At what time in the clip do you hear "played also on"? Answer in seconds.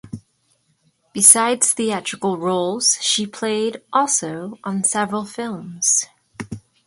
3.27-4.83